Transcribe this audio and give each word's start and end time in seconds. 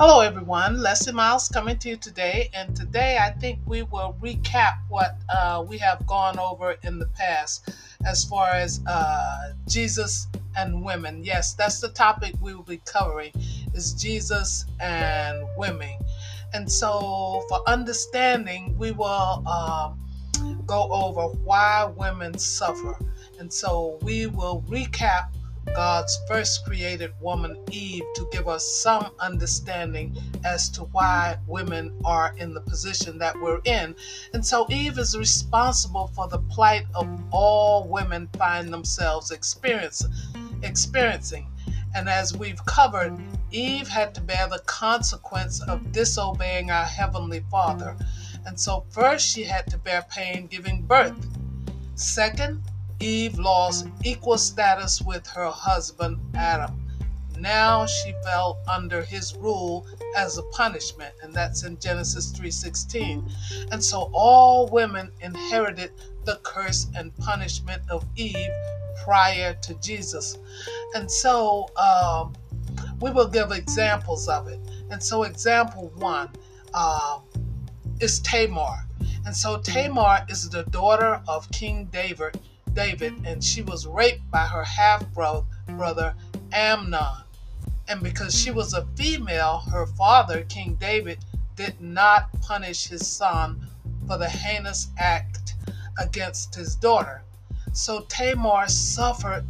Hello, 0.00 0.20
everyone. 0.20 0.76
Lessie 0.76 1.12
Myles 1.12 1.48
coming 1.48 1.76
to 1.78 1.88
you 1.88 1.96
today. 1.96 2.50
And 2.54 2.76
today, 2.76 3.18
I 3.20 3.32
think 3.32 3.58
we 3.66 3.82
will 3.82 4.16
recap 4.20 4.74
what 4.88 5.16
uh, 5.28 5.64
we 5.66 5.76
have 5.78 6.06
gone 6.06 6.38
over 6.38 6.76
in 6.84 7.00
the 7.00 7.06
past 7.06 7.68
as 8.06 8.24
far 8.24 8.50
as 8.50 8.80
uh, 8.86 9.54
Jesus 9.66 10.28
and 10.56 10.84
women. 10.84 11.24
Yes, 11.24 11.54
that's 11.54 11.80
the 11.80 11.88
topic 11.88 12.36
we 12.40 12.54
will 12.54 12.62
be 12.62 12.80
covering 12.84 13.32
is 13.74 13.92
Jesus 13.92 14.66
and 14.78 15.44
women. 15.56 15.98
And 16.54 16.70
so, 16.70 17.44
for 17.48 17.68
understanding, 17.68 18.78
we 18.78 18.92
will 18.92 19.42
um, 19.48 19.98
go 20.64 20.88
over 20.92 21.22
why 21.42 21.92
women 21.96 22.38
suffer. 22.38 22.96
And 23.40 23.52
so, 23.52 23.98
we 24.02 24.28
will 24.28 24.62
recap 24.68 25.30
God's 25.74 26.18
first 26.26 26.64
created 26.64 27.12
woman, 27.20 27.56
Eve, 27.70 28.04
to 28.14 28.28
give 28.32 28.48
us 28.48 28.66
some 28.82 29.12
understanding 29.20 30.16
as 30.44 30.68
to 30.70 30.82
why 30.84 31.38
women 31.46 31.96
are 32.04 32.34
in 32.38 32.54
the 32.54 32.60
position 32.60 33.18
that 33.18 33.38
we're 33.40 33.60
in. 33.64 33.94
And 34.34 34.44
so 34.44 34.66
Eve 34.70 34.98
is 34.98 35.16
responsible 35.16 36.08
for 36.14 36.28
the 36.28 36.38
plight 36.38 36.86
of 36.94 37.08
all 37.30 37.86
women 37.88 38.28
find 38.36 38.72
themselves 38.72 39.30
experiencing. 39.30 40.12
And 41.94 42.08
as 42.08 42.36
we've 42.36 42.64
covered, 42.66 43.18
Eve 43.50 43.88
had 43.88 44.14
to 44.14 44.20
bear 44.20 44.46
the 44.48 44.62
consequence 44.66 45.62
of 45.62 45.90
disobeying 45.92 46.70
our 46.70 46.84
Heavenly 46.84 47.44
Father. 47.50 47.96
And 48.46 48.60
so, 48.60 48.84
first, 48.90 49.26
she 49.26 49.44
had 49.44 49.66
to 49.68 49.78
bear 49.78 50.04
pain 50.10 50.46
giving 50.46 50.82
birth. 50.82 51.16
Second, 51.94 52.62
Eve 53.00 53.38
lost 53.38 53.86
equal 54.04 54.38
status 54.38 55.00
with 55.00 55.26
her 55.28 55.50
husband 55.50 56.18
Adam. 56.34 56.84
Now 57.38 57.86
she 57.86 58.12
fell 58.24 58.58
under 58.68 59.02
his 59.02 59.36
rule 59.36 59.86
as 60.16 60.38
a 60.38 60.42
punishment, 60.42 61.14
and 61.22 61.32
that's 61.32 61.62
in 61.62 61.78
Genesis 61.78 62.32
3:16. 62.32 63.30
And 63.70 63.82
so 63.82 64.10
all 64.12 64.66
women 64.66 65.12
inherited 65.20 65.92
the 66.24 66.36
curse 66.42 66.88
and 66.96 67.16
punishment 67.18 67.82
of 67.88 68.04
Eve 68.16 68.50
prior 69.04 69.54
to 69.54 69.74
Jesus. 69.74 70.36
And 70.94 71.08
so 71.08 71.68
um, 71.76 72.34
we 73.00 73.10
will 73.10 73.28
give 73.28 73.52
examples 73.52 74.28
of 74.28 74.48
it. 74.48 74.58
And 74.90 75.00
so 75.00 75.22
example 75.22 75.92
one 75.96 76.30
uh, 76.74 77.20
is 78.00 78.18
Tamar. 78.20 78.86
And 79.24 79.36
so 79.36 79.58
Tamar 79.58 80.26
is 80.28 80.48
the 80.48 80.64
daughter 80.64 81.22
of 81.28 81.48
King 81.52 81.84
David 81.92 82.40
David, 82.78 83.26
and 83.26 83.42
she 83.42 83.60
was 83.62 83.88
raped 83.88 84.30
by 84.30 84.46
her 84.46 84.62
half 84.62 85.04
brother 85.12 86.14
Amnon. 86.52 87.24
And 87.88 88.00
because 88.00 88.40
she 88.40 88.52
was 88.52 88.72
a 88.72 88.86
female, 88.94 89.64
her 89.72 89.84
father, 89.84 90.44
King 90.44 90.76
David, 90.76 91.18
did 91.56 91.80
not 91.80 92.30
punish 92.40 92.86
his 92.86 93.04
son 93.04 93.66
for 94.06 94.16
the 94.16 94.28
heinous 94.28 94.92
act 94.96 95.54
against 95.98 96.54
his 96.54 96.76
daughter. 96.76 97.24
So 97.72 98.02
Tamar 98.08 98.68
suffered 98.68 99.44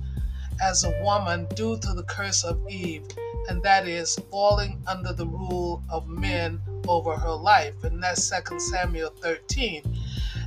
as 0.63 0.85
a 0.85 1.03
woman 1.03 1.47
due 1.55 1.79
to 1.81 1.93
the 1.93 2.05
curse 2.05 2.45
of 2.45 2.67
Eve, 2.67 3.07
and 3.51 3.63
that 3.63 3.87
is 3.87 4.19
falling 4.31 4.83
under 4.87 5.13
the 5.13 5.27
rule 5.27 5.83
of 5.91 6.09
men 6.09 6.63
over 6.89 7.15
her 7.15 7.35
life. 7.35 7.85
And 7.85 8.03
that's 8.03 8.31
2 8.31 8.59
Samuel 8.59 9.11
13. 9.21 9.83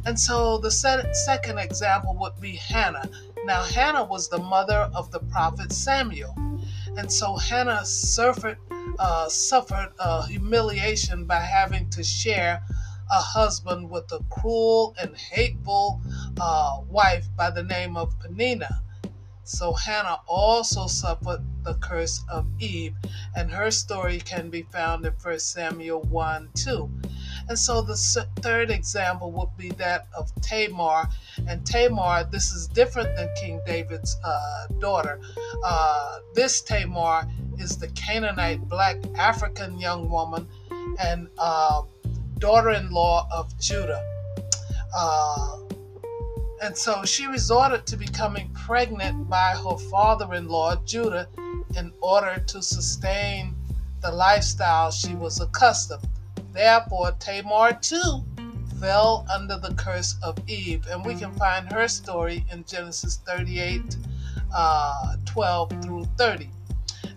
And 0.05 0.19
so 0.19 0.57
the 0.57 0.71
second 0.71 1.59
example 1.59 2.15
would 2.19 2.39
be 2.39 2.55
Hannah. 2.55 3.09
Now, 3.45 3.63
Hannah 3.63 4.03
was 4.03 4.29
the 4.29 4.39
mother 4.39 4.89
of 4.95 5.11
the 5.11 5.19
prophet 5.19 5.71
Samuel. 5.71 6.35
And 6.97 7.11
so 7.11 7.35
Hannah 7.35 7.85
suffered, 7.85 8.57
uh, 8.99 9.29
suffered 9.29 9.93
uh, 9.99 10.23
humiliation 10.27 11.25
by 11.25 11.39
having 11.39 11.89
to 11.91 12.03
share 12.03 12.61
a 13.11 13.19
husband 13.19 13.89
with 13.89 14.11
a 14.11 14.23
cruel 14.29 14.95
and 14.99 15.15
hateful 15.15 16.01
uh, 16.39 16.79
wife 16.87 17.27
by 17.35 17.51
the 17.51 17.63
name 17.63 17.97
of 17.97 18.17
Peninnah. 18.19 18.81
So 19.43 19.73
Hannah 19.73 20.19
also 20.27 20.87
suffered 20.87 21.43
the 21.63 21.73
curse 21.75 22.23
of 22.29 22.47
Eve, 22.59 22.95
and 23.35 23.51
her 23.51 23.69
story 23.69 24.19
can 24.19 24.49
be 24.49 24.61
found 24.61 25.05
in 25.05 25.13
1 25.21 25.39
Samuel 25.39 26.01
1 26.03 26.49
2. 26.55 26.89
And 27.49 27.57
so 27.57 27.81
the 27.81 27.95
third 28.41 28.71
example 28.71 29.31
would 29.33 29.55
be 29.57 29.69
that 29.71 30.07
of 30.17 30.31
Tamar. 30.41 31.09
And 31.47 31.65
Tamar, 31.65 32.23
this 32.31 32.51
is 32.51 32.67
different 32.67 33.15
than 33.15 33.29
King 33.35 33.61
David's 33.65 34.17
uh, 34.23 34.67
daughter. 34.79 35.19
Uh, 35.63 36.19
this 36.33 36.61
Tamar 36.61 37.27
is 37.57 37.77
the 37.77 37.87
Canaanite 37.89 38.67
black 38.67 38.97
African 39.17 39.79
young 39.79 40.09
woman 40.09 40.47
and 40.99 41.27
uh, 41.37 41.83
daughter 42.39 42.71
in 42.71 42.91
law 42.91 43.27
of 43.31 43.57
Judah. 43.59 44.03
Uh, 44.95 45.57
and 46.61 46.77
so 46.77 47.03
she 47.05 47.25
resorted 47.25 47.87
to 47.87 47.97
becoming 47.97 48.49
pregnant 48.53 49.27
by 49.29 49.55
her 49.55 49.77
father 49.89 50.33
in 50.35 50.47
law, 50.47 50.75
Judah, 50.85 51.27
in 51.75 51.91
order 52.01 52.43
to 52.47 52.61
sustain 52.61 53.55
the 54.01 54.11
lifestyle 54.11 54.91
she 54.91 55.15
was 55.15 55.39
accustomed. 55.41 56.07
Therefore, 56.53 57.11
Tamar 57.19 57.73
too 57.73 58.23
fell 58.79 59.25
under 59.33 59.57
the 59.57 59.73
curse 59.75 60.15
of 60.23 60.37
Eve. 60.49 60.85
And 60.89 61.05
we 61.05 61.15
can 61.15 61.31
find 61.33 61.71
her 61.71 61.87
story 61.87 62.45
in 62.51 62.65
Genesis 62.65 63.19
38 63.27 63.97
uh, 64.53 65.15
12 65.25 65.83
through 65.83 66.05
30. 66.17 66.49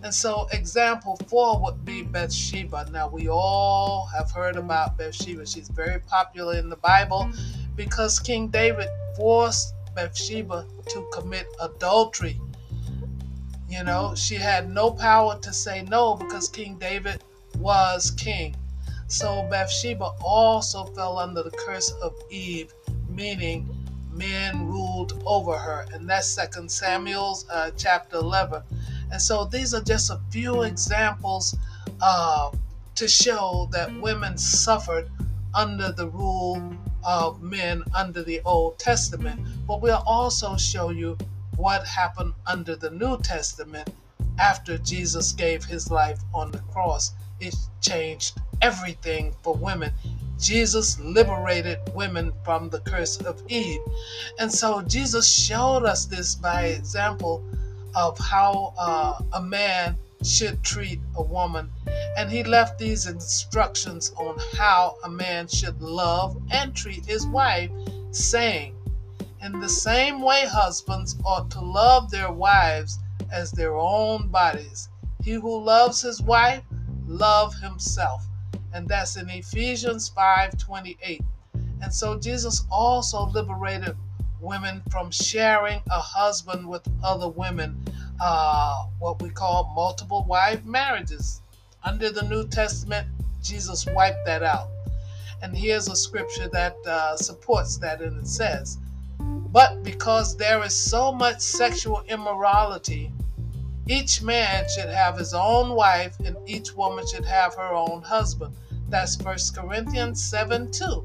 And 0.03 0.15
so, 0.15 0.47
example 0.53 1.19
four 1.29 1.63
would 1.63 1.85
be 1.85 2.03
Bathsheba. 2.03 2.89
Now, 2.93 3.09
we 3.09 3.29
all 3.29 4.07
have 4.15 4.31
heard 4.31 4.57
about 4.57 4.99
Bathsheba. 4.99 5.47
She's 5.47 5.69
very 5.69 5.99
popular 6.01 6.59
in 6.59 6.69
the 6.69 6.77
Bible 6.77 7.31
because 7.75 8.21
King 8.21 8.49
David 8.49 8.89
forced 9.17 9.73
Bathsheba 9.95 10.67
to 10.89 11.09
commit 11.15 11.47
adultery. 11.61 12.39
You 13.69 13.83
know, 13.83 14.15
she 14.15 14.35
had 14.35 14.71
no 14.71 14.91
power 14.91 15.39
to 15.41 15.53
say 15.53 15.83
no 15.83 16.17
because 16.17 16.49
King 16.51 16.77
David 16.77 17.25
was 17.59 18.11
king. 18.11 18.55
So 19.15 19.47
Bathsheba 19.49 20.11
also 20.25 20.87
fell 20.87 21.21
under 21.21 21.45
the 21.45 21.53
curse 21.53 21.93
of 22.03 22.17
Eve, 22.31 22.75
meaning 23.09 23.87
men 24.11 24.67
ruled 24.67 25.23
over 25.25 25.57
her. 25.57 25.87
And 25.93 26.11
that's 26.11 26.27
Second 26.27 26.69
Samuel's 26.69 27.49
uh, 27.49 27.71
chapter 27.77 28.17
11. 28.17 28.63
And 29.13 29.23
so 29.23 29.45
these 29.45 29.73
are 29.73 29.83
just 29.83 30.11
a 30.11 30.21
few 30.31 30.63
examples 30.63 31.57
uh, 32.01 32.51
to 32.97 33.07
show 33.07 33.69
that 33.71 33.95
women 34.01 34.37
suffered 34.37 35.09
under 35.55 35.93
the 35.93 36.09
rule 36.09 36.75
of 37.05 37.41
men 37.41 37.85
under 37.95 38.25
the 38.25 38.41
Old 38.41 38.81
Testament. 38.81 39.39
But 39.65 39.81
we'll 39.81 40.03
also 40.09 40.57
show 40.57 40.91
you 40.91 41.17
what 41.55 41.87
happened 41.87 42.35
under 42.49 42.75
the 42.75 42.91
New 42.91 43.17
Testament 43.19 43.89
after 44.41 44.77
Jesus 44.77 45.31
gave 45.31 45.65
his 45.65 45.89
life 45.89 46.19
on 46.35 46.51
the 46.51 46.59
cross. 46.73 47.13
It 47.41 47.55
changed 47.81 48.39
everything 48.63 49.35
for 49.43 49.55
women. 49.55 49.93
Jesus 50.39 50.99
liberated 51.01 51.79
women 51.95 52.33
from 52.45 52.71
the 52.71 52.81
curse 52.81 53.17
of 53.19 53.43
Eve. 53.49 53.81
And 54.39 54.53
so 54.53 54.83
Jesus 54.83 55.29
showed 55.29 55.85
us 55.85 56.07
this 56.07 56.35
by 56.35 56.67
example 56.67 57.45
of 57.95 58.19
how 58.19 58.75
uh, 58.79 59.21
a 59.33 59.43
man 59.43 59.97
should 60.23 60.63
treat 60.63 61.01
a 61.17 61.23
woman. 61.23 61.71
And 62.17 62.31
he 62.31 62.43
left 62.43 62.79
these 62.79 63.07
instructions 63.07 64.13
on 64.17 64.39
how 64.57 64.97
a 65.05 65.09
man 65.09 65.49
should 65.49 65.81
love 65.81 66.41
and 66.51 66.75
treat 66.75 67.05
his 67.05 67.27
wife, 67.27 67.71
saying, 68.11 68.75
In 69.43 69.61
the 69.61 69.69
same 69.69 70.23
way, 70.23 70.47
husbands 70.47 71.17
ought 71.25 71.51
to 71.53 71.61
love 71.61 72.11
their 72.11 72.33
wives 72.33 72.99
as 73.31 73.53
their 73.53 73.77
own 73.77 74.29
bodies. 74.29 74.89
He 75.23 75.33
who 75.33 75.63
loves 75.63 76.03
his 76.03 76.21
wife, 76.23 76.63
love 77.07 77.55
himself 77.57 78.27
and 78.75 78.89
that's 78.89 79.17
in 79.17 79.31
Ephesians 79.31 80.11
5:28. 80.11 81.23
And 81.81 81.95
so 81.95 82.19
Jesus 82.19 82.67
also 82.71 83.27
liberated 83.27 83.97
women 84.41 84.83
from 84.91 85.11
sharing 85.11 85.81
a 85.91 86.01
husband 86.01 86.69
with 86.69 86.87
other 87.03 87.29
women, 87.29 87.83
uh, 88.21 88.85
what 88.99 89.23
we 89.23 89.31
call 89.31 89.73
multiple 89.75 90.25
wife 90.25 90.65
marriages. 90.65 91.41
Under 91.85 92.11
the 92.11 92.23
New 92.23 92.49
Testament, 92.49 93.07
Jesus 93.43 93.87
wiped 93.87 94.27
that 94.27 94.43
out. 94.43 94.69
And 95.41 95.57
here's 95.57 95.89
a 95.89 95.97
scripture 95.97 96.49
that 96.49 96.77
uh, 96.87 97.17
supports 97.17 97.77
that, 97.79 98.01
and 98.01 98.19
it 98.21 98.27
says, 98.27 98.79
But 99.19 99.85
because 99.85 100.37
there 100.37 100.65
is 100.65 100.75
so 100.75 101.13
much 101.13 101.41
sexual 101.41 102.03
immorality, 102.09 103.13
each 103.87 104.23
man 104.23 104.65
should 104.75 104.89
have 104.89 105.19
his 105.19 105.35
own 105.35 105.75
wife, 105.75 106.19
and 106.21 106.37
each 106.47 106.75
woman 106.75 107.05
should 107.07 107.25
have 107.25 107.55
her 107.55 107.75
own 107.75 108.03
husband. 108.03 108.55
That's 108.89 109.17
First 109.17 109.57
Corinthians 109.57 110.23
7 110.23 110.71
2. 110.71 111.05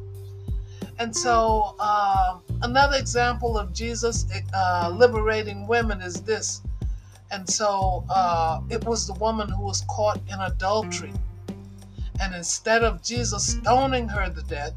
And 1.00 1.16
so, 1.16 1.76
uh, 1.80 2.40
another 2.62 2.98
example 2.98 3.58
of 3.58 3.74
Jesus 3.74 4.26
uh, 4.54 4.94
liberating 4.96 5.68
women 5.68 6.02
is 6.02 6.22
this. 6.22 6.62
And 7.31 7.50
so, 7.50 8.06
uh, 8.10 8.62
it 8.70 8.84
was 8.86 9.08
the 9.08 9.14
woman 9.14 9.50
who 9.50 9.64
was 9.64 9.84
caught 9.90 10.20
in 10.28 10.40
adultery. 10.40 11.14
And 12.22 12.36
instead 12.36 12.84
of 12.84 13.02
Jesus 13.02 13.48
stoning 13.48 14.08
her 14.10 14.30
to 14.30 14.42
death, 14.44 14.74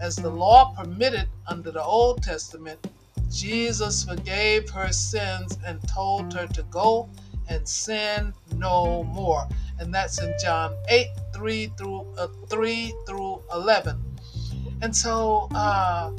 as 0.00 0.16
the 0.16 0.30
law 0.30 0.74
permitted 0.74 1.28
under 1.46 1.70
the 1.70 1.82
Old 1.82 2.22
Testament, 2.22 2.86
Jesus 3.30 4.04
forgave 4.04 4.70
her 4.70 4.90
sins 4.92 5.58
and 5.66 5.86
told 5.88 6.32
her 6.32 6.46
to 6.46 6.62
go 6.64 7.08
and 7.48 7.68
sin 7.68 8.32
no 8.56 9.04
more. 9.04 9.46
And 9.78 9.94
that's 9.94 10.20
in 10.20 10.34
John 10.42 10.74
8 10.88 11.06
3 11.34 11.72
through 11.76 12.06
uh, 12.18 12.28
3 12.48 12.94
through 13.06 13.42
11. 13.52 13.96
And 14.82 14.94
so 14.94 15.48
uh, 15.54 16.10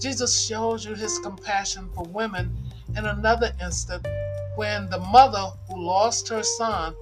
Jesus 0.00 0.46
shows 0.46 0.84
you 0.84 0.94
his 0.94 1.18
compassion 1.18 1.88
for 1.94 2.04
women 2.04 2.56
in 2.96 3.06
another 3.06 3.52
instant 3.62 4.06
when 4.56 4.88
the 4.90 4.98
mother 4.98 5.52
who 5.68 5.80
lost 5.80 6.28
her 6.28 6.42
son, 6.42 6.94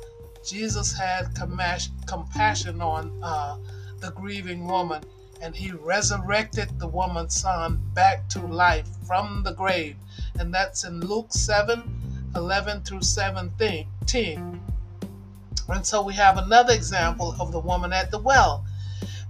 Jesus 0.44 0.92
had 0.92 1.34
compassion 2.06 2.80
on 2.80 3.18
uh, 3.22 3.56
the 4.00 4.10
grieving 4.10 4.66
woman 4.66 5.02
and 5.40 5.54
he 5.54 5.70
resurrected 5.72 6.78
the 6.78 6.86
woman's 6.86 7.34
son 7.34 7.80
back 7.94 8.28
to 8.28 8.40
life 8.40 8.88
from 9.06 9.42
the 9.42 9.52
grave. 9.52 9.96
And 10.38 10.52
that's 10.52 10.84
in 10.84 11.00
Luke 11.00 11.28
7 11.30 11.95
11 12.36 12.82
through 12.82 13.02
17. 13.02 13.88
And 15.68 15.86
so 15.86 16.02
we 16.02 16.14
have 16.14 16.38
another 16.38 16.74
example 16.74 17.34
of 17.40 17.50
the 17.50 17.58
woman 17.58 17.92
at 17.92 18.10
the 18.10 18.18
well. 18.18 18.64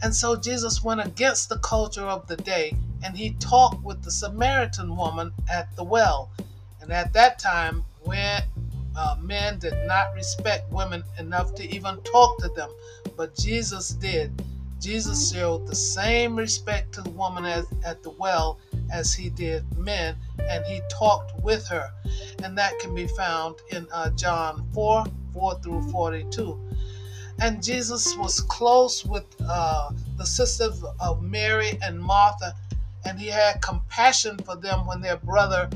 And 0.02 0.14
so 0.14 0.36
Jesus 0.36 0.84
went 0.84 1.00
against 1.00 1.48
the 1.48 1.58
culture 1.58 2.06
of 2.06 2.26
the 2.26 2.36
day 2.36 2.76
and 3.02 3.16
he 3.16 3.34
talked 3.34 3.82
with 3.82 4.02
the 4.02 4.10
Samaritan 4.10 4.96
woman 4.96 5.32
at 5.50 5.74
the 5.76 5.84
well. 5.84 6.30
And 6.80 6.92
at 6.92 7.12
that 7.14 7.38
time, 7.38 7.84
when 8.02 8.42
uh, 8.96 9.16
men 9.20 9.58
did 9.58 9.86
not 9.86 10.14
respect 10.14 10.70
women 10.70 11.04
enough 11.18 11.54
to 11.54 11.74
even 11.74 12.00
talk 12.02 12.38
to 12.38 12.48
them, 12.50 12.70
but 13.16 13.36
Jesus 13.36 13.90
did. 13.90 14.42
Jesus 14.80 15.32
showed 15.32 15.66
the 15.66 15.74
same 15.74 16.36
respect 16.36 16.92
to 16.94 17.02
the 17.02 17.10
woman 17.10 17.44
as, 17.44 17.66
at 17.84 18.02
the 18.02 18.10
well 18.10 18.58
as 18.90 19.12
he 19.12 19.30
did 19.30 19.64
men, 19.76 20.16
and 20.48 20.64
he 20.64 20.80
talked 20.90 21.32
with 21.42 21.66
her. 21.68 21.90
And 22.42 22.56
that 22.58 22.78
can 22.80 22.94
be 22.94 23.06
found 23.08 23.56
in 23.70 23.86
uh, 23.92 24.10
John 24.10 24.66
4 24.72 25.04
4 25.32 25.60
through 25.60 25.90
42. 25.90 26.60
And 27.40 27.62
Jesus 27.62 28.16
was 28.16 28.40
close 28.40 29.04
with 29.04 29.24
uh, 29.46 29.90
the 30.16 30.24
sisters 30.24 30.82
of 31.00 31.22
Mary 31.22 31.78
and 31.82 32.00
Martha, 32.00 32.54
and 33.04 33.18
he 33.18 33.28
had 33.28 33.60
compassion 33.60 34.38
for 34.38 34.56
them 34.56 34.86
when 34.86 35.00
their 35.00 35.18
brother 35.18 35.68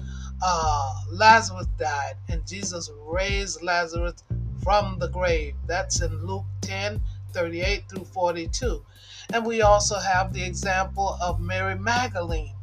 uh, 0.42 0.94
Lazarus 1.10 1.66
died, 1.78 2.14
and 2.28 2.46
Jesus 2.46 2.90
raised 3.06 3.62
Lazarus 3.62 4.24
from 4.62 4.98
the 4.98 5.08
grave. 5.08 5.54
That's 5.66 6.00
in 6.00 6.26
Luke 6.26 6.46
10 6.62 7.00
38 7.32 7.84
through 7.88 8.04
42. 8.04 8.84
And 9.32 9.46
we 9.46 9.62
also 9.62 9.98
have 9.98 10.32
the 10.32 10.42
example 10.42 11.16
of 11.20 11.40
Mary 11.40 11.76
Magdalene, 11.76 12.54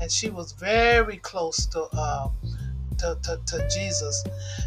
and 0.00 0.10
she 0.10 0.30
was 0.30 0.52
very 0.52 1.16
close 1.18 1.66
to. 1.66 1.82
Uh, 1.92 2.28
to, 2.98 3.18
to, 3.24 3.38
to, 3.44 3.68
Jesus. 3.68 4.24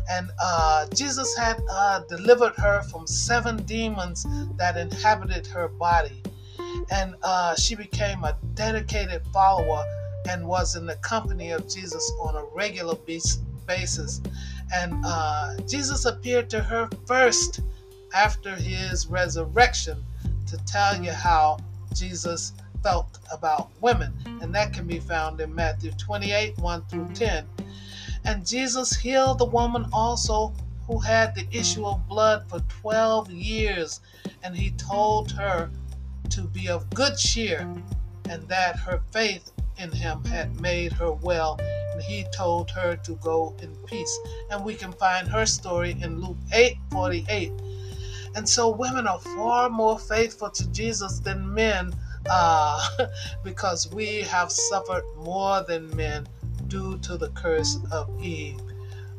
And 0.08 0.30
uh, 0.40 0.86
Jesus 0.94 1.36
had 1.36 1.60
uh, 1.68 2.02
delivered 2.08 2.54
her 2.58 2.84
from 2.84 3.08
seven 3.08 3.58
demons 3.64 4.24
that 4.58 4.78
inhabited 4.78 5.48
her 5.48 5.68
body. 5.68 6.22
And 6.92 7.16
uh, 7.24 7.56
she 7.56 7.74
became 7.74 8.24
a 8.24 8.38
dedicated 8.54 9.24
follower 9.34 9.84
and 10.30 10.46
was 10.48 10.76
in 10.76 10.86
the 10.86 10.96
company 10.98 11.52
of 11.52 11.68
Jesus 11.68 12.12
on 12.22 12.36
a 12.36 12.44
regular 12.54 12.96
basis. 13.66 14.22
And 14.74 14.94
uh, 15.06 15.58
Jesus 15.68 16.06
appeared 16.06 16.50
to 16.52 16.62
her 16.62 16.90
first 17.08 17.62
after 18.14 18.56
his 18.56 19.08
resurrection 19.08 20.04
to 20.48 20.58
tell 20.66 21.04
you 21.04 21.12
how 21.12 21.58
Jesus 21.94 22.54
felt 22.84 23.20
about 23.32 23.70
women. 23.82 24.14
And 24.50 24.56
that 24.56 24.74
can 24.74 24.88
be 24.88 25.00
found 25.00 25.40
in 25.42 25.54
Matthew 25.54 25.92
28 25.92 26.58
1 26.58 26.86
through 26.90 27.10
10. 27.14 27.46
And 28.26 28.48
Jesus 28.48 28.96
healed 28.96 29.38
the 29.38 29.46
woman 29.46 29.86
also 29.94 30.56
who 30.88 30.98
had 30.98 31.36
the 31.36 31.46
issue 31.52 31.86
of 31.86 32.08
blood 32.08 32.50
for 32.50 32.60
12 32.82 33.30
years. 33.30 34.02
And 34.42 34.56
he 34.56 34.72
told 34.72 35.32
her 35.34 35.70
to 36.32 36.42
be 36.42 36.68
of 36.68 36.90
good 36.96 37.16
cheer 37.16 37.60
and 38.28 38.48
that 38.48 38.76
her 38.80 39.04
faith 39.12 39.52
in 39.78 39.92
him 39.92 40.24
had 40.26 40.60
made 40.60 40.94
her 40.94 41.12
well. 41.12 41.60
And 41.94 42.02
he 42.02 42.26
told 42.36 42.72
her 42.72 42.96
to 42.96 43.12
go 43.18 43.56
in 43.62 43.76
peace. 43.86 44.20
And 44.50 44.66
we 44.66 44.74
can 44.74 44.94
find 44.94 45.28
her 45.28 45.46
story 45.46 45.96
in 46.02 46.20
Luke 46.20 46.38
8 46.52 46.76
48. 46.90 47.52
And 48.34 48.50
so 48.50 48.70
women 48.70 49.06
are 49.06 49.20
far 49.20 49.70
more 49.70 50.00
faithful 50.00 50.50
to 50.50 50.68
Jesus 50.72 51.20
than 51.20 51.54
men 51.54 51.94
uh, 52.30 53.08
because 53.44 53.92
we 53.92 54.22
have 54.22 54.52
suffered 54.52 55.04
more 55.18 55.64
than 55.68 55.96
men 55.96 56.28
due 56.68 56.98
to 57.00 57.18
the 57.18 57.30
curse 57.30 57.78
of 57.92 58.10
Eve. 58.24 58.60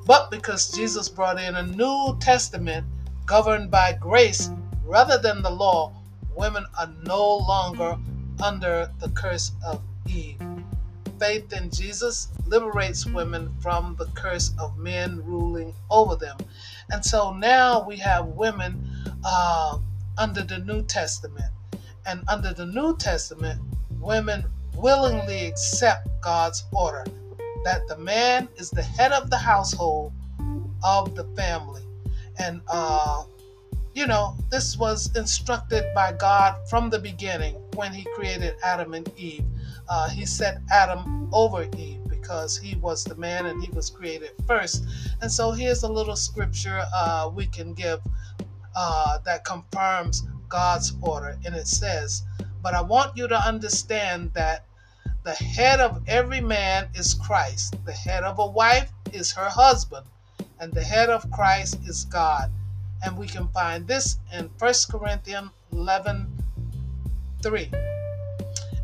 But 0.06 0.30
because 0.30 0.70
Jesus 0.70 1.08
brought 1.08 1.40
in 1.40 1.56
a 1.56 1.62
New 1.62 2.16
Testament 2.20 2.86
governed 3.26 3.70
by 3.70 3.92
grace 3.92 4.50
rather 4.84 5.18
than 5.18 5.42
the 5.42 5.50
law, 5.50 5.92
women 6.34 6.64
are 6.78 6.90
no 7.04 7.36
longer 7.36 7.96
under 8.42 8.90
the 8.98 9.08
curse 9.10 9.52
of 9.64 9.82
Eve. 10.08 10.40
Faith 11.18 11.52
in 11.52 11.70
Jesus 11.70 12.28
liberates 12.46 13.04
women 13.04 13.54
from 13.60 13.94
the 13.98 14.06
curse 14.14 14.52
of 14.58 14.78
men 14.78 15.22
ruling 15.24 15.74
over 15.90 16.16
them. 16.16 16.38
And 16.90 17.04
so 17.04 17.32
now 17.34 17.86
we 17.86 17.98
have 17.98 18.26
women 18.26 18.88
uh, 19.22 19.78
under 20.16 20.42
the 20.42 20.58
New 20.58 20.82
Testament. 20.82 21.52
And 22.06 22.22
under 22.28 22.52
the 22.52 22.66
New 22.66 22.96
Testament, 22.96 23.60
women 24.00 24.44
willingly 24.74 25.46
accept 25.46 26.08
God's 26.22 26.64
order 26.72 27.04
that 27.64 27.86
the 27.88 27.98
man 27.98 28.48
is 28.56 28.70
the 28.70 28.82
head 28.82 29.12
of 29.12 29.30
the 29.30 29.36
household 29.36 30.12
of 30.82 31.14
the 31.14 31.24
family. 31.36 31.82
And, 32.38 32.62
uh, 32.68 33.24
you 33.94 34.06
know, 34.06 34.34
this 34.50 34.78
was 34.78 35.14
instructed 35.16 35.84
by 35.94 36.12
God 36.12 36.56
from 36.70 36.88
the 36.88 36.98
beginning 36.98 37.54
when 37.74 37.92
he 37.92 38.06
created 38.14 38.54
Adam 38.64 38.94
and 38.94 39.10
Eve. 39.18 39.44
Uh, 39.88 40.08
he 40.08 40.24
set 40.24 40.58
Adam 40.72 41.28
over 41.32 41.68
Eve 41.76 42.00
because 42.08 42.56
he 42.56 42.76
was 42.76 43.04
the 43.04 43.16
man 43.16 43.46
and 43.46 43.62
he 43.62 43.70
was 43.72 43.90
created 43.90 44.30
first. 44.46 44.84
And 45.20 45.30
so 45.30 45.50
here's 45.50 45.82
a 45.82 45.88
little 45.92 46.16
scripture 46.16 46.80
uh, 46.94 47.30
we 47.34 47.46
can 47.46 47.74
give 47.74 48.00
uh, 48.76 49.18
that 49.24 49.44
confirms 49.44 50.22
God's 50.50 50.92
order. 51.00 51.38
And 51.46 51.54
it 51.54 51.66
says, 51.66 52.22
But 52.62 52.74
I 52.74 52.82
want 52.82 53.16
you 53.16 53.26
to 53.28 53.36
understand 53.36 54.32
that 54.34 54.66
the 55.22 55.32
head 55.32 55.80
of 55.80 56.02
every 56.06 56.40
man 56.40 56.88
is 56.94 57.14
Christ, 57.14 57.74
the 57.84 57.92
head 57.92 58.22
of 58.22 58.38
a 58.38 58.46
wife 58.46 58.90
is 59.12 59.32
her 59.32 59.48
husband, 59.48 60.06
and 60.60 60.72
the 60.72 60.82
head 60.82 61.08
of 61.08 61.30
Christ 61.30 61.78
is 61.86 62.04
God. 62.04 62.50
And 63.04 63.16
we 63.16 63.26
can 63.26 63.48
find 63.48 63.86
this 63.86 64.18
in 64.32 64.50
1 64.58 64.74
Corinthians 64.90 65.50
11 65.72 66.26
3. 67.42 67.70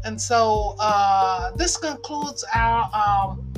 And 0.04 0.20
so 0.20 0.76
uh, 0.78 1.50
this 1.56 1.76
concludes 1.76 2.44
our 2.54 2.90
um, 2.94 3.52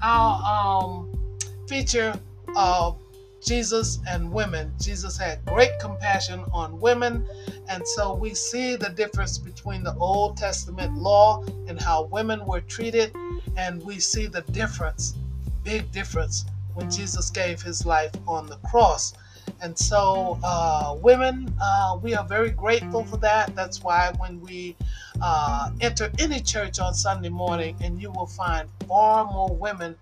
our 0.00 0.82
um, 0.84 1.40
feature 1.68 2.14
of 2.56 2.98
Jesus 3.40 4.00
and 4.08 4.32
women. 4.32 4.72
Jesus 4.80 5.16
had 5.16 5.44
great 5.44 5.78
compassion 5.80 6.44
on 6.52 6.80
women. 6.80 7.26
And 7.68 7.86
so 7.86 8.14
we 8.14 8.34
see 8.34 8.76
the 8.76 8.90
difference 8.90 9.38
between 9.38 9.82
the 9.82 9.94
Old 9.96 10.36
Testament 10.36 10.96
law 10.96 11.44
and 11.66 11.80
how 11.80 12.04
women 12.04 12.44
were 12.46 12.60
treated. 12.62 13.14
And 13.56 13.82
we 13.84 13.98
see 14.00 14.26
the 14.26 14.42
difference, 14.42 15.14
big 15.62 15.90
difference, 15.92 16.44
when 16.74 16.90
Jesus 16.90 17.30
gave 17.30 17.60
his 17.62 17.84
life 17.84 18.12
on 18.26 18.46
the 18.46 18.56
cross. 18.70 19.12
And 19.60 19.76
so, 19.76 20.38
uh, 20.44 20.96
women, 21.00 21.52
uh, 21.60 21.98
we 22.00 22.14
are 22.14 22.24
very 22.24 22.50
grateful 22.50 23.04
for 23.04 23.16
that. 23.18 23.54
That's 23.56 23.82
why 23.82 24.12
when 24.18 24.40
we 24.40 24.76
uh, 25.20 25.70
enter 25.80 26.12
any 26.18 26.40
church 26.40 26.78
on 26.78 26.94
Sunday 26.94 27.28
morning, 27.30 27.76
and 27.80 28.00
you 28.00 28.10
will 28.10 28.26
find 28.26 28.68
far 28.86 29.24
more 29.24 29.48
women 29.56 29.96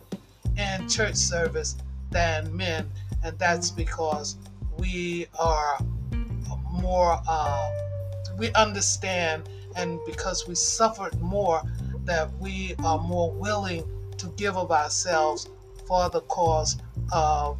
in 0.59 0.89
church 0.89 1.15
service 1.15 1.77
than 2.11 2.55
men 2.55 2.91
and 3.27 3.37
that's 3.41 3.71
because 3.71 4.37
we 4.79 5.27
are 5.39 5.79
more 6.71 7.21
uh, 7.29 7.71
we 8.39 8.53
understand 8.53 9.49
and 9.75 9.99
because 10.07 10.47
we 10.47 10.55
suffered 10.55 11.21
more 11.21 11.61
that 12.05 12.31
we 12.39 12.75
are 12.85 12.99
more 13.01 13.33
willing 13.33 13.85
to 14.17 14.29
give 14.37 14.57
of 14.57 14.71
ourselves 14.71 15.49
for 15.87 16.09
the 16.11 16.21
cause 16.23 16.79
of 17.13 17.59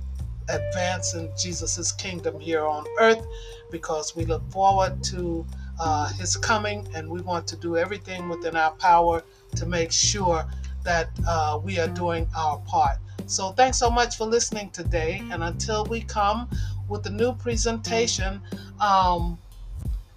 advancing 0.49 1.33
Jesus' 1.37 1.91
kingdom 1.93 2.39
here 2.39 2.65
on 2.65 2.85
earth 3.01 3.27
because 3.73 4.15
we 4.15 4.25
look 4.25 4.49
forward 4.53 5.03
to 5.03 5.45
uh, 5.81 6.09
his 6.13 6.37
coming 6.37 6.87
and 6.95 7.09
we 7.11 7.21
want 7.23 7.47
to 7.49 7.57
do 7.57 7.77
everything 7.77 8.29
within 8.29 8.55
our 8.55 8.71
power 8.73 9.23
to 9.57 9.67
make 9.67 9.91
sure 9.91 10.47
that 10.85 11.11
uh, 11.27 11.59
we 11.63 11.81
are 11.81 11.89
doing 11.89 12.29
our 12.37 12.59
part. 12.59 12.99
So 13.27 13.51
thanks 13.51 13.79
so 13.79 13.91
much 13.91 14.17
for 14.17 14.25
listening 14.25 14.71
today. 14.71 15.21
And 15.33 15.43
until 15.43 15.85
we 15.85 16.01
come 16.03 16.49
with 16.89 17.05
a 17.07 17.11
new 17.11 17.35
presentation, 17.35 18.41
um, 18.81 19.39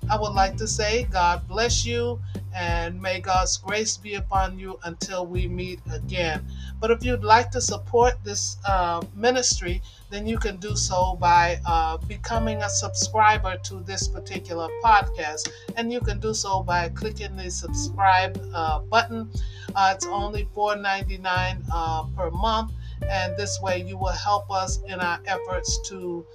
I 0.10 0.20
would 0.20 0.34
like 0.34 0.58
to 0.58 0.68
say 0.68 1.04
God 1.12 1.48
bless 1.48 1.86
you 1.86 2.20
and 2.56 3.02
may 3.02 3.20
God's 3.20 3.58
grace 3.58 3.98
be 3.98 4.16
upon 4.16 4.58
you 4.58 4.80
until 4.84 5.26
we 5.26 5.48
meet 5.48 5.80
again. 5.92 6.46
But 6.80 6.92
if 6.92 7.04
you'd 7.04 7.24
like 7.24 7.52
to 7.52 7.62
support 7.62 8.14
this 8.24 8.58
uh, 8.68 9.04
ministry, 9.16 9.82
then 10.10 10.26
you 10.26 10.38
can 10.38 10.58
do 10.58 10.76
so 10.76 11.18
by 11.20 11.60
uh, 11.66 11.98
becoming 11.98 12.62
a 12.64 12.70
subscriber 12.70 13.58
to 13.66 13.82
this 13.82 14.08
particular 14.08 14.68
podcast. 14.84 15.50
And 15.76 15.92
you 15.92 16.00
can 16.00 16.20
do 16.20 16.34
so 16.34 16.64
by 16.64 16.90
clicking 16.90 17.36
the 17.36 17.50
subscribe 17.52 18.40
uh, 18.54 18.80
button. 18.80 19.30
Uh, 19.76 19.94
it's 19.96 20.06
only 20.08 20.48
$4.99 20.56 21.64
uh, 21.72 22.04
per 22.16 22.32
month. 22.32 22.72
And 23.08 23.36
this 23.38 23.60
way, 23.62 23.82
you 23.82 23.98
will 23.98 24.08
help 24.08 24.52
us 24.52 24.80
in 24.88 25.00
our 25.00 25.20
efforts 25.26 25.80
to 25.90 26.26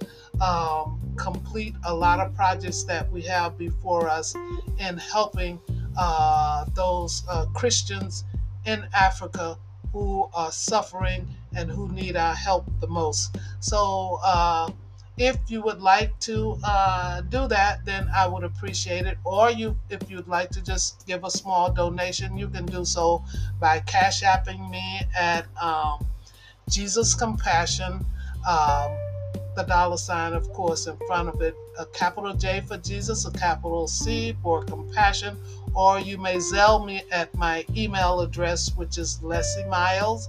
um, 0.41 0.99
complete 1.15 1.75
a 1.85 1.93
lot 1.93 2.19
of 2.19 2.35
projects 2.35 2.83
that 2.83 3.11
we 3.11 3.21
have 3.23 3.57
before 3.57 4.09
us 4.09 4.35
in 4.79 4.97
helping 4.97 5.59
uh, 5.97 6.65
those 6.73 7.23
uh, 7.29 7.45
Christians 7.53 8.25
in 8.65 8.85
Africa 8.93 9.57
who 9.93 10.29
are 10.33 10.51
suffering 10.51 11.27
and 11.55 11.71
who 11.71 11.87
need 11.89 12.17
our 12.17 12.35
help 12.35 12.65
the 12.81 12.87
most. 12.87 13.37
So, 13.61 14.19
uh, 14.23 14.69
if 15.17 15.37
you 15.47 15.61
would 15.61 15.81
like 15.81 16.17
to 16.21 16.57
uh, 16.63 17.21
do 17.21 17.47
that, 17.47 17.85
then 17.85 18.09
I 18.13 18.27
would 18.27 18.43
appreciate 18.43 19.05
it. 19.05 19.17
Or 19.23 19.49
you, 19.49 19.77
if 19.89 20.09
you'd 20.09 20.27
like 20.27 20.49
to 20.49 20.61
just 20.61 21.07
give 21.07 21.23
a 21.23 21.31
small 21.31 21.71
donation, 21.71 22.37
you 22.37 22.49
can 22.49 22.65
do 22.65 22.83
so 22.83 23.23
by 23.59 23.79
cash 23.79 24.23
apping 24.23 24.69
me 24.69 25.01
at 25.17 25.45
um, 25.61 26.05
Jesus 26.69 27.15
Compassion. 27.15 28.05
Um, 28.47 28.91
the 29.55 29.63
dollar 29.63 29.97
sign, 29.97 30.33
of 30.33 30.51
course, 30.53 30.85
in 30.85 30.97
front 31.07 31.29
of 31.29 31.41
it, 31.41 31.55
a 31.79 31.85
capital 31.87 32.33
J 32.33 32.61
for 32.67 32.77
Jesus, 32.77 33.25
a 33.25 33.31
capital 33.31 33.87
C 33.87 34.35
for 34.43 34.63
compassion, 34.63 35.37
or 35.73 35.99
you 35.99 36.17
may 36.17 36.35
Zelle 36.35 36.85
me 36.85 37.03
at 37.11 37.33
my 37.35 37.65
email 37.75 38.19
address, 38.19 38.75
which 38.75 38.97
is 38.97 39.19
Lessie 39.23 39.67
Myles, 39.69 40.27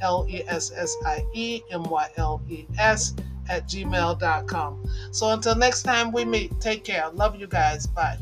L 0.00 0.26
E 0.28 0.42
S 0.46 0.72
S 0.74 0.96
I 1.04 1.24
E 1.34 1.62
M 1.70 1.84
Y 1.84 2.08
L 2.16 2.40
E 2.48 2.66
S, 2.78 3.14
at 3.48 3.68
gmail.com. 3.68 4.84
So 5.10 5.30
until 5.30 5.54
next 5.54 5.82
time 5.82 6.12
we 6.12 6.24
meet, 6.24 6.58
take 6.60 6.84
care. 6.84 7.08
Love 7.10 7.36
you 7.36 7.46
guys. 7.46 7.86
Bye. 7.86 8.16